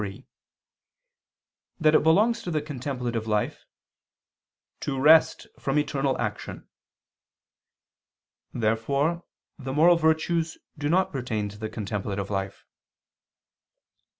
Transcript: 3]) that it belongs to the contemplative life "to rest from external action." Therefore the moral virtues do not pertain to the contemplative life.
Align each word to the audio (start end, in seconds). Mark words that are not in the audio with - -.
3]) 0.03 0.25
that 1.79 1.93
it 1.93 2.01
belongs 2.01 2.41
to 2.41 2.49
the 2.49 2.59
contemplative 2.59 3.27
life 3.27 3.65
"to 4.79 4.99
rest 4.99 5.45
from 5.59 5.77
external 5.77 6.19
action." 6.19 6.67
Therefore 8.51 9.23
the 9.59 9.73
moral 9.73 9.97
virtues 9.97 10.57
do 10.75 10.89
not 10.89 11.11
pertain 11.11 11.49
to 11.49 11.57
the 11.59 11.69
contemplative 11.69 12.31
life. 12.31 12.65